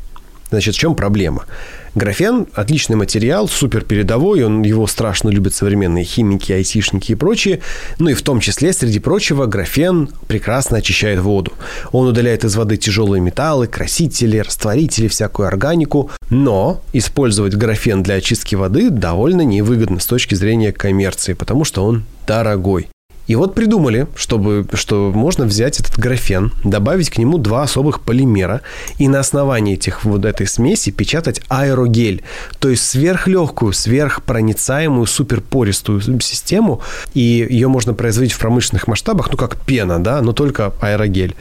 Значит, 0.49 0.75
в 0.75 0.79
чем 0.79 0.95
проблема? 0.95 1.45
Графен– 1.93 2.47
отличный 2.53 2.95
материал, 2.95 3.49
супер 3.49 3.83
передовой, 3.83 4.43
он, 4.43 4.61
его 4.61 4.87
страшно 4.87 5.27
любят 5.29 5.53
современные 5.53 6.05
химики, 6.05 6.53
айтишники 6.53 7.11
и 7.11 7.15
прочие. 7.15 7.59
Ну 7.99 8.09
и 8.09 8.13
в 8.13 8.21
том 8.21 8.39
числе, 8.39 8.71
среди 8.71 8.99
прочего, 8.99 9.45
графен 9.45 10.09
прекрасно 10.27 10.77
очищает 10.77 11.19
воду. 11.19 11.51
Он 11.91 12.07
удаляет 12.07 12.45
из 12.45 12.55
воды 12.55 12.77
тяжелые 12.77 13.19
металлы, 13.19 13.67
красители, 13.67 14.37
растворители, 14.37 15.09
всякую 15.09 15.47
органику. 15.49 16.11
Но 16.29 16.81
использовать 16.93 17.55
графен 17.55 18.03
для 18.03 18.15
очистки 18.15 18.55
воды 18.55 18.89
довольно 18.89 19.41
невыгодно 19.41 19.99
с 19.99 20.05
точки 20.05 20.35
зрения 20.35 20.71
коммерции, 20.71 21.33
потому 21.33 21.65
что 21.65 21.83
он 21.83 22.05
дорогой. 22.25 22.87
И 23.27 23.35
вот 23.35 23.55
придумали, 23.55 24.07
чтобы, 24.15 24.65
что 24.73 25.11
можно 25.13 25.45
взять 25.45 25.79
этот 25.79 25.99
графен, 25.99 26.53
добавить 26.63 27.09
к 27.09 27.17
нему 27.17 27.37
два 27.37 27.63
особых 27.63 28.01
полимера 28.01 28.61
и 28.97 29.07
на 29.07 29.19
основании 29.19 29.73
этих 29.73 30.05
вот 30.05 30.25
этой 30.25 30.47
смеси 30.47 30.91
печатать 30.91 31.41
аэрогель, 31.49 32.23
то 32.59 32.69
есть 32.69 32.83
сверхлегкую, 32.83 33.73
сверхпроницаемую, 33.73 35.05
суперпористую 35.05 36.01
систему, 36.21 36.81
и 37.13 37.47
ее 37.49 37.67
можно 37.67 37.93
производить 37.93 38.31
в 38.31 38.39
промышленных 38.39 38.87
масштабах, 38.87 39.29
ну 39.29 39.37
как 39.37 39.57
пена, 39.65 40.01
да, 40.01 40.21
но 40.21 40.31
только 40.31 40.73
аэрогель. 40.81 41.35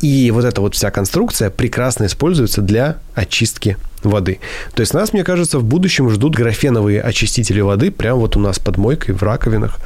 И 0.00 0.30
вот 0.32 0.44
эта 0.44 0.60
вот 0.60 0.74
вся 0.74 0.90
конструкция 0.90 1.48
прекрасно 1.48 2.06
используется 2.06 2.60
для 2.60 2.98
очистки 3.14 3.76
воды. 4.04 4.40
То 4.74 4.80
есть 4.80 4.94
нас, 4.94 5.12
мне 5.12 5.24
кажется, 5.24 5.58
в 5.58 5.64
будущем 5.64 6.10
ждут 6.10 6.34
графеновые 6.34 7.00
очистители 7.00 7.60
воды 7.60 7.90
прямо 7.90 8.20
вот 8.20 8.36
у 8.36 8.40
нас 8.40 8.58
под 8.58 8.76
мойкой 8.76 9.14
в 9.14 9.22
раковинах, 9.22 9.78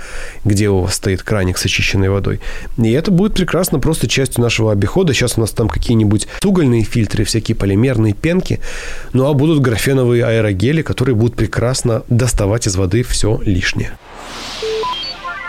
где 0.44 0.68
у 0.68 0.80
вас 0.80 0.94
стоит 0.94 1.22
краник 1.22 1.58
с 1.58 1.64
очищенной 1.64 2.08
водой. 2.08 2.40
И 2.76 2.90
это 2.92 3.10
будет 3.10 3.34
прекрасно 3.34 3.78
просто 3.78 4.08
частью 4.08 4.42
нашего 4.42 4.72
обихода. 4.72 5.12
Сейчас 5.12 5.36
у 5.36 5.40
нас 5.40 5.50
там 5.50 5.68
какие-нибудь 5.68 6.28
угольные 6.44 6.82
фильтры, 6.82 7.24
всякие 7.24 7.56
полимерные 7.56 8.14
пенки. 8.14 8.60
Ну 9.12 9.26
а 9.26 9.34
будут 9.34 9.60
графеновые 9.60 10.24
аэрогели, 10.24 10.82
которые 10.82 11.14
будут 11.14 11.36
прекрасно 11.36 12.02
доставать 12.08 12.66
из 12.66 12.76
воды 12.76 13.02
все 13.02 13.40
лишнее. 13.44 13.96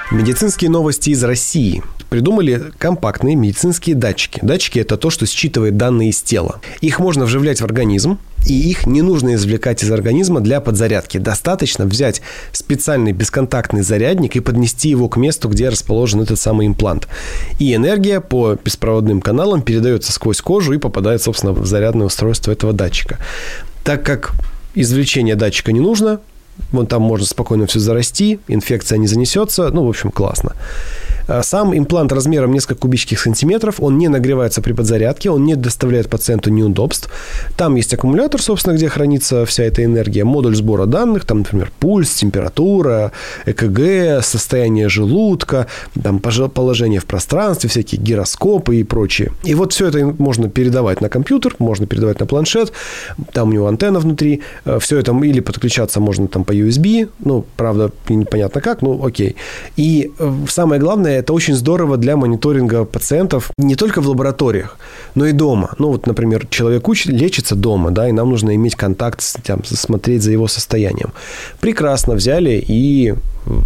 Медицинские 0.09 0.69
новости 0.69 1.09
из 1.09 1.21
России. 1.23 1.83
Придумали 2.09 2.71
компактные 2.77 3.35
медицинские 3.35 3.93
датчики. 3.93 4.39
Датчики– 4.41 4.79
это 4.79 4.95
то, 4.95 5.09
что 5.09 5.25
считывает 5.25 5.75
данные 5.75 6.09
из 6.09 6.21
тела. 6.21 6.61
Их 6.79 6.99
можно 6.99 7.25
вживлять 7.25 7.59
в 7.59 7.65
организм, 7.65 8.17
и 8.47 8.69
их 8.69 8.87
не 8.87 9.01
нужно 9.01 9.35
извлекать 9.35 9.83
из 9.83 9.91
организма 9.91 10.39
для 10.39 10.61
подзарядки. 10.61 11.17
Достаточно 11.17 11.85
взять 11.85 12.21
специальный 12.51 13.11
бесконтактный 13.11 13.81
зарядник 13.81 14.35
и 14.35 14.39
поднести 14.39 14.89
его 14.89 15.09
к 15.09 15.17
месту, 15.17 15.49
где 15.49 15.69
расположен 15.69 16.21
этот 16.21 16.39
самый 16.39 16.67
имплант. 16.67 17.07
И 17.59 17.75
энергия 17.75 18.21
по 18.21 18.55
беспроводным 18.55 19.21
каналам 19.21 19.61
передается 19.61 20.11
сквозь 20.11 20.41
кожу 20.41 20.73
и 20.73 20.77
попадает, 20.77 21.21
собственно, 21.21 21.53
в 21.53 21.65
зарядное 21.65 22.07
устройство 22.07 22.51
этого 22.51 22.73
датчика. 22.73 23.19
Так 23.83 24.03
как 24.03 24.33
извлечение 24.75 25.35
датчика 25.35 25.71
не 25.71 25.79
нужно, 25.79 26.19
Вон 26.71 26.87
там 26.87 27.03
можно 27.03 27.25
спокойно 27.25 27.67
все 27.67 27.79
зарасти, 27.79 28.39
инфекция 28.47 28.97
не 28.97 29.05
занесется. 29.05 29.69
Ну, 29.69 29.85
в 29.85 29.89
общем, 29.89 30.09
классно. 30.09 30.53
А 31.27 31.43
сам 31.43 31.77
имплант 31.77 32.11
размером 32.11 32.53
несколько 32.53 32.81
кубических 32.81 33.19
сантиметров, 33.19 33.75
он 33.79 33.97
не 33.97 34.07
нагревается 34.07 34.61
при 34.61 34.73
подзарядке, 34.73 35.29
он 35.29 35.45
не 35.45 35.55
доставляет 35.55 36.09
пациенту 36.09 36.49
неудобств. 36.49 37.09
Там 37.57 37.75
есть 37.75 37.93
аккумулятор, 37.93 38.41
собственно, 38.41 38.75
где 38.75 38.87
хранится 38.87 39.45
вся 39.45 39.63
эта 39.63 39.83
энергия, 39.83 40.23
модуль 40.23 40.55
сбора 40.55 40.85
данных, 40.85 41.25
там, 41.25 41.39
например, 41.39 41.71
пульс, 41.79 42.13
температура, 42.13 43.11
ЭКГ, 43.45 44.23
состояние 44.23 44.89
желудка, 44.89 45.67
там, 46.01 46.19
положение 46.19 46.99
в 46.99 47.05
пространстве, 47.05 47.69
всякие 47.69 48.01
гироскопы 48.01 48.77
и 48.77 48.83
прочее. 48.83 49.31
И 49.43 49.53
вот 49.55 49.73
все 49.73 49.87
это 49.87 50.15
можно 50.17 50.49
передавать 50.49 51.01
на 51.01 51.09
компьютер, 51.09 51.55
можно 51.59 51.87
передавать 51.87 52.19
на 52.19 52.25
планшет, 52.25 52.71
там 53.33 53.49
у 53.49 53.51
него 53.51 53.67
антенна 53.67 53.99
внутри, 53.99 54.41
э, 54.65 54.79
все 54.79 54.97
это 54.97 55.17
или 55.17 55.39
подключаться 55.39 55.99
можно 55.99 56.27
там 56.27 56.43
по 56.43 56.53
USB, 56.53 57.09
ну, 57.19 57.45
правда, 57.57 57.91
непонятно 58.09 58.61
как, 58.61 58.81
ну, 58.81 59.05
окей. 59.05 59.35
И 59.75 60.11
э, 60.19 60.33
самое 60.47 60.79
главное, 60.79 61.16
это 61.17 61.33
очень 61.33 61.55
здорово 61.55 61.97
для 61.97 62.15
мониторинга 62.15 62.85
пациентов 62.85 63.51
не 63.57 63.75
только 63.75 64.01
в 64.01 64.07
лабораториях, 64.07 64.77
но 65.15 65.25
и 65.25 65.31
дома. 65.31 65.75
Ну, 65.79 65.89
вот, 65.89 66.07
например, 66.07 66.47
человек 66.49 66.87
учит, 66.87 67.07
лечится 67.07 67.55
дома, 67.55 67.91
да, 67.91 68.07
и 68.07 68.11
нам 68.11 68.29
нужно 68.29 68.55
иметь 68.55 68.75
контакт, 68.75 69.21
с, 69.21 69.33
там, 69.43 69.63
смотреть 69.63 70.23
за 70.23 70.31
его 70.31 70.47
состоянием. 70.47 71.11
Прекрасно 71.59 72.15
взяли 72.15 72.63
и 72.67 73.13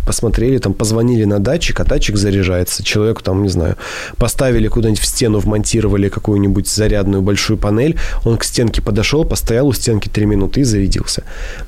посмотрели, 0.05 0.57
там, 0.57 0.73
позвонили 0.73 1.23
на 1.23 1.39
датчик, 1.39 1.79
а 1.79 1.83
датчик 1.83 2.17
заряжается. 2.17 2.83
Человеку, 2.83 3.23
там, 3.23 3.43
не 3.43 3.49
знаю, 3.49 3.77
поставили 4.17 4.67
куда-нибудь 4.67 5.01
в 5.01 5.05
стену, 5.05 5.39
вмонтировали 5.39 6.09
какую-нибудь 6.09 6.67
зарядную 6.67 7.21
большую 7.21 7.57
панель, 7.57 7.97
он 8.25 8.37
к 8.37 8.43
стенке 8.43 8.81
подошел, 8.81 9.25
постоял 9.25 9.67
у 9.67 9.73
стенки 9.73 10.09
3 10.09 10.25
минуты 10.25 10.61
и 10.61 10.63
зарядился. 10.63 11.23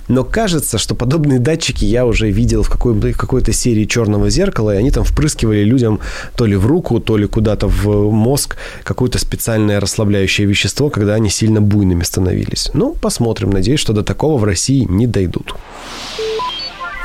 Но 0.08 0.24
кажется, 0.24 0.78
что 0.78 0.96
подобные 0.96 1.40
датчики 1.40 1.86
я 1.86 2.06
уже 2.06 2.30
видел 2.30 2.64
в 2.64 2.70
какой- 2.70 3.14
какой-то 3.14 3.52
серии 3.54 3.86
«Черного 3.86 4.30
зеркала», 4.30 4.76
и 4.76 4.78
они 4.78 4.92
там 4.92 5.04
впрыскивали 5.04 5.64
людям 5.74 6.00
то 6.36 6.46
ли 6.46 6.56
в 6.56 6.66
руку, 6.66 7.00
то 7.00 7.18
ли 7.18 7.28
куда-то 7.28 7.68
в 7.68 8.12
мозг 8.12 8.58
какое-то 8.84 9.18
специальное 9.20 9.80
расслабляющее 9.80 10.48
вещество, 10.48 10.90
когда 10.90 11.16
они 11.16 11.30
сильно 11.30 11.62
буйными 11.62 12.04
становились. 12.04 12.72
Ну, 12.74 12.96
посмотрим. 13.02 13.50
Надеюсь, 13.50 13.80
что 13.80 13.94
до 13.94 14.04
такого 14.04 14.38
в 14.38 14.44
России 14.44 14.86
не 14.90 15.08
дойдут. 15.08 15.56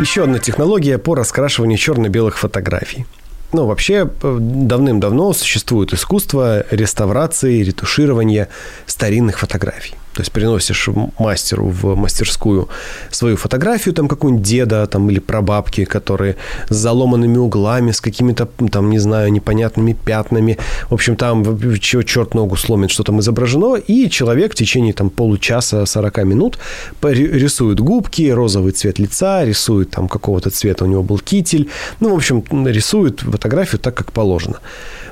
Еще 0.00 0.22
одна 0.22 0.38
технология 0.38 0.98
по 0.98 1.14
раскрашиванию 1.14 1.78
черно-белых 1.78 2.38
фотографий. 2.38 3.04
Ну, 3.52 3.66
вообще, 3.66 4.08
э, 4.22 4.38
давным-давно 4.40 5.32
существует 5.32 5.92
искусство 5.94 6.64
реставрации, 6.70 7.64
ретуширования 7.64 8.48
старинных 8.86 9.38
фотографий. 9.38 9.94
То 10.18 10.22
есть 10.22 10.32
приносишь 10.32 10.88
мастеру 11.20 11.68
в 11.68 11.94
мастерскую 11.94 12.68
свою 13.08 13.36
фотографию, 13.36 13.94
там 13.94 14.08
какую-нибудь 14.08 14.44
деда 14.44 14.84
там, 14.88 15.08
или 15.10 15.20
прабабки, 15.20 15.84
которые 15.84 16.34
с 16.68 16.74
заломанными 16.74 17.36
углами, 17.36 17.92
с 17.92 18.00
какими-то, 18.00 18.48
там, 18.68 18.90
не 18.90 18.98
знаю, 18.98 19.30
непонятными 19.30 19.92
пятнами. 19.92 20.58
В 20.90 20.94
общем, 20.94 21.14
там 21.14 21.44
чего 21.78 22.02
черт 22.02 22.34
ногу 22.34 22.56
сломит, 22.56 22.90
что 22.90 23.04
там 23.04 23.20
изображено. 23.20 23.76
И 23.76 24.10
человек 24.10 24.54
в 24.54 24.56
течение 24.56 24.92
там, 24.92 25.08
получаса, 25.08 25.86
40 25.86 26.24
минут 26.24 26.58
рисует 27.00 27.78
губки, 27.78 28.28
розовый 28.28 28.72
цвет 28.72 28.98
лица, 28.98 29.44
рисует 29.44 29.90
там 29.90 30.08
какого-то 30.08 30.50
цвета 30.50 30.84
у 30.84 30.88
него 30.88 31.04
был 31.04 31.20
китель. 31.20 31.68
Ну, 32.00 32.10
в 32.10 32.16
общем, 32.16 32.42
рисует 32.66 33.20
фотографию 33.20 33.78
так, 33.78 33.94
как 33.94 34.10
положено. 34.10 34.58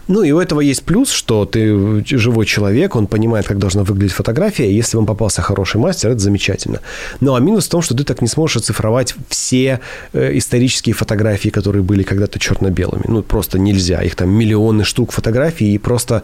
Ну, 0.08 0.22
и 0.22 0.30
у 0.32 0.38
этого 0.38 0.60
есть 0.60 0.84
плюс, 0.84 1.10
что 1.10 1.44
ты 1.44 2.04
живой 2.04 2.46
человек, 2.46 2.96
он 2.96 3.06
понимает, 3.06 3.46
как 3.46 3.58
должна 3.58 3.82
выглядеть 3.82 4.12
фотография. 4.12 4.70
Если 4.70 4.96
вам 4.96 5.06
попался 5.06 5.42
хороший 5.42 5.80
мастер, 5.80 6.10
это 6.10 6.20
замечательно. 6.20 6.80
Ну, 7.20 7.34
а 7.34 7.40
минус 7.40 7.66
в 7.66 7.70
том, 7.70 7.82
что 7.82 7.94
ты 7.94 8.04
так 8.04 8.22
не 8.22 8.28
сможешь 8.28 8.56
оцифровать 8.58 9.14
все 9.28 9.80
э, 10.12 10.38
исторические 10.38 10.94
фотографии, 10.94 11.48
которые 11.48 11.82
были 11.82 12.02
когда-то 12.02 12.38
черно-белыми. 12.38 13.04
Ну, 13.08 13.22
просто 13.22 13.58
нельзя. 13.58 14.02
Их 14.02 14.14
там 14.14 14.30
миллионы 14.30 14.84
штук 14.84 15.12
фотографий, 15.12 15.74
и 15.74 15.78
просто, 15.78 16.22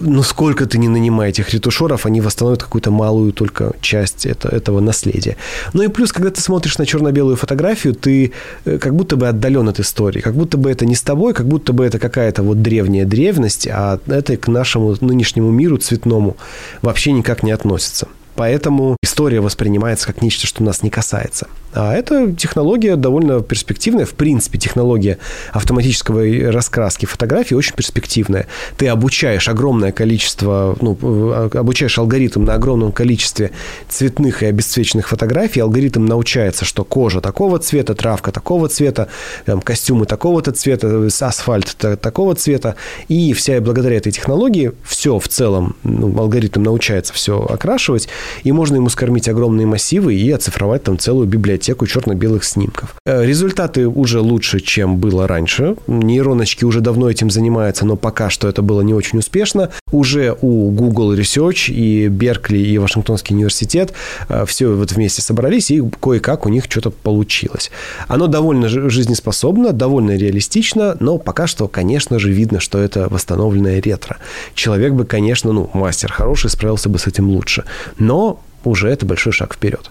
ну, 0.00 0.22
сколько 0.22 0.66
ты 0.66 0.78
не 0.78 0.88
нанимай 0.88 1.30
этих 1.30 1.50
ретушеров, 1.50 2.06
они 2.06 2.20
восстановят 2.20 2.62
какую-то 2.62 2.90
малую 2.90 3.32
только 3.32 3.72
часть 3.80 4.26
это, 4.26 4.48
этого 4.48 4.80
наследия. 4.80 5.36
Ну, 5.74 5.82
и 5.82 5.88
плюс, 5.88 6.12
когда 6.12 6.30
ты 6.30 6.40
смотришь 6.40 6.78
на 6.78 6.86
черно-белую 6.86 7.36
фотографию, 7.36 7.94
ты 7.94 8.32
э, 8.64 8.78
как 8.78 8.94
будто 8.94 9.16
бы 9.16 9.28
отдален 9.28 9.68
от 9.68 9.80
истории, 9.80 10.20
как 10.20 10.34
будто 10.34 10.56
бы 10.56 10.70
это 10.70 10.86
не 10.86 10.94
с 10.94 11.02
тобой, 11.02 11.34
как 11.34 11.46
будто 11.46 11.72
бы 11.72 11.84
это 11.84 11.98
какая-то 11.98 12.42
вот 12.42 12.62
древняя 12.62 13.09
древность, 13.10 13.68
а 13.68 14.00
это 14.06 14.38
к 14.38 14.48
нашему 14.48 14.96
нынешнему 15.00 15.50
миру 15.50 15.76
цветному 15.76 16.38
вообще 16.80 17.12
никак 17.12 17.42
не 17.42 17.50
относится. 17.50 18.08
Поэтому 18.36 18.96
история 19.02 19.40
воспринимается 19.40 20.06
как 20.06 20.22
нечто, 20.22 20.46
что 20.46 20.62
нас 20.62 20.82
не 20.82 20.90
касается. 20.90 21.48
А 21.72 21.94
эта 21.94 22.32
технология 22.32 22.96
довольно 22.96 23.40
перспективная. 23.42 24.04
В 24.04 24.14
принципе, 24.14 24.58
технология 24.58 25.18
автоматического 25.52 26.50
раскраски 26.50 27.06
фотографий 27.06 27.54
очень 27.54 27.74
перспективная. 27.74 28.46
Ты 28.76 28.88
обучаешь 28.88 29.48
огромное 29.48 29.92
количество, 29.92 30.76
ну, 30.80 31.48
обучаешь 31.54 31.96
алгоритм 31.98 32.44
на 32.44 32.54
огромном 32.54 32.90
количестве 32.90 33.52
цветных 33.88 34.42
и 34.42 34.46
обесцвеченных 34.46 35.08
фотографий. 35.08 35.60
Алгоритм 35.60 36.06
научается, 36.06 36.64
что 36.64 36.84
кожа 36.84 37.20
такого 37.20 37.60
цвета, 37.60 37.94
травка 37.94 38.32
такого 38.32 38.68
цвета, 38.68 39.08
там, 39.44 39.60
костюмы 39.60 40.06
такого-то 40.06 40.50
цвета, 40.50 41.08
асфальт 41.20 41.76
такого 41.76 42.34
цвета. 42.34 42.74
И 43.06 43.32
вся 43.32 43.60
благодаря 43.60 43.98
этой 43.98 44.10
технологии 44.10 44.72
все 44.82 45.20
в 45.20 45.28
целом, 45.28 45.76
ну, 45.84 46.18
алгоритм 46.18 46.64
научается 46.64 47.12
все 47.12 47.40
окрашивать, 47.40 48.08
и 48.42 48.52
можно 48.52 48.76
ему 48.76 48.88
скормить 48.88 49.28
огромные 49.28 49.66
массивы 49.66 50.14
и 50.14 50.30
оцифровать 50.30 50.82
там 50.84 50.98
целую 50.98 51.26
библиотеку 51.26 51.86
черно-белых 51.86 52.44
снимков. 52.44 52.94
Э, 53.06 53.24
результаты 53.24 53.88
уже 53.88 54.20
лучше, 54.20 54.60
чем 54.60 54.96
было 54.96 55.26
раньше. 55.26 55.76
Нейроночки 55.86 56.64
уже 56.64 56.80
давно 56.80 57.10
этим 57.10 57.30
занимаются, 57.30 57.84
но 57.84 57.96
пока 57.96 58.30
что 58.30 58.48
это 58.48 58.62
было 58.62 58.80
не 58.82 58.94
очень 58.94 59.18
успешно. 59.18 59.70
Уже 59.92 60.36
у 60.40 60.70
Google 60.70 61.14
Research 61.14 61.72
и 61.72 62.08
Беркли 62.08 62.58
и 62.58 62.78
Вашингтонский 62.78 63.34
университет 63.34 63.92
э, 64.28 64.44
все 64.46 64.68
вот 64.68 64.92
вместе 64.92 65.22
собрались, 65.22 65.70
и 65.70 65.82
кое-как 66.00 66.46
у 66.46 66.48
них 66.48 66.64
что-то 66.68 66.90
получилось. 66.90 67.70
Оно 68.08 68.26
довольно 68.26 68.68
жизнеспособно, 68.68 69.72
довольно 69.72 70.16
реалистично, 70.16 70.96
но 71.00 71.18
пока 71.18 71.46
что, 71.46 71.68
конечно 71.68 72.18
же, 72.18 72.30
видно, 72.30 72.60
что 72.60 72.78
это 72.78 73.08
восстановленное 73.08 73.80
ретро. 73.80 74.18
Человек 74.54 74.92
бы, 74.92 75.04
конечно, 75.04 75.52
ну, 75.52 75.70
мастер 75.74 76.12
хороший, 76.12 76.50
справился 76.50 76.88
бы 76.88 76.98
с 76.98 77.06
этим 77.06 77.28
лучше. 77.28 77.64
Но 78.10 78.40
уже 78.64 78.88
это 78.88 79.06
большой 79.06 79.32
шаг 79.32 79.54
вперед. 79.54 79.88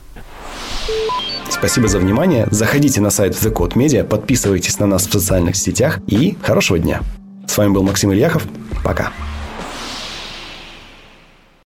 Спасибо 1.50 1.88
за 1.88 2.00
внимание. 2.00 2.50
Заходите 2.52 3.00
на 3.00 3.12
сайт 3.12 3.32
The 3.32 3.50
Code 3.50 3.76
Media, 3.76 4.04
подписывайтесь 4.04 4.78
на 4.78 4.88
нас 4.88 5.08
в 5.08 5.14
социальных 5.14 5.56
сетях 5.56 6.00
и 6.06 6.38
хорошего 6.44 6.78
дня. 6.80 7.00
С 7.48 7.58
вами 7.58 7.72
был 7.72 7.84
Максим 7.84 8.12
Ильяхов. 8.12 8.46
Пока. 8.84 9.14